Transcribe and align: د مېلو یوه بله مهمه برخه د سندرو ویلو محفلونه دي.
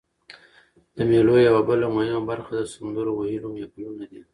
د 0.95 0.97
مېلو 1.09 1.35
یوه 1.47 1.61
بله 1.69 1.85
مهمه 1.95 2.21
برخه 2.29 2.51
د 2.57 2.61
سندرو 2.73 3.11
ویلو 3.13 3.47
محفلونه 3.55 4.03
دي. 4.11 4.21